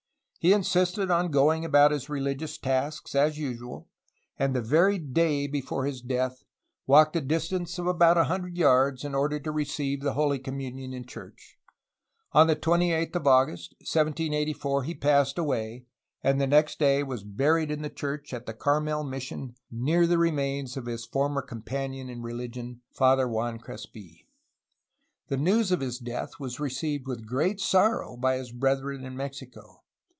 [0.43, 3.87] He insisted upon going about his religious tasks as usual,
[4.39, 6.43] and the very day before his death
[6.87, 10.93] walked a distance of about a hundred yards in order to receive the Holy Communion
[10.93, 11.59] in church.
[12.31, 15.85] On the 28th of August 1784 he passed away,
[16.23, 19.09] and next day was buried in the church at JUNlPERO SERRA 363 the Caxmel
[19.43, 24.27] mission near the remains of his former com panion in reUgion, Father Juan Crespi.
[25.27, 29.83] The news of his death was received with great sorrow by his brethren in Mexico.